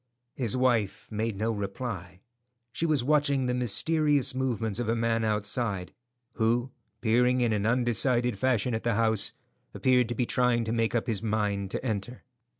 His 0.33 0.57
wife 0.57 1.07
made 1.11 1.37
no 1.37 1.51
reply. 1.51 2.21
She 2.71 2.87
was 2.87 3.03
watching 3.03 3.45
the 3.45 3.53
mysterious 3.53 4.33
movements 4.33 4.79
of 4.79 4.89
a 4.89 4.95
man 4.95 5.23
outside, 5.23 5.93
who, 6.31 6.71
peering 7.01 7.39
in 7.41 7.53
an 7.53 7.67
undecided 7.67 8.39
fashion 8.39 8.73
at 8.73 8.81
the 8.81 8.95
house, 8.95 9.33
appeared 9.75 10.09
to 10.09 10.15
be 10.15 10.25
trying 10.25 10.63
to 10.63 10.71
make 10.71 10.95
up 10.95 11.05
his 11.05 11.21
mind 11.21 11.69
to 11.69 11.85
enter. 11.85 12.23